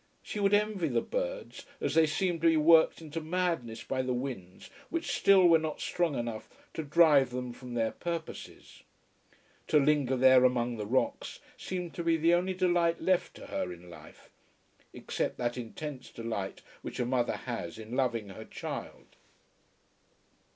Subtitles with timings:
[0.23, 4.15] She would envy the birds as they seemed to be worked into madness by the
[4.15, 8.81] winds which still were not strong enough to drive them from their purposes.
[9.67, 13.71] To linger there among the rocks seemed to be the only delight left to her
[13.71, 14.31] in life,
[14.91, 19.05] except that intense delight which a mother has in loving her child.